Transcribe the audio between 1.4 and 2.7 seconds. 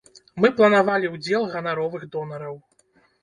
ганаровых донараў.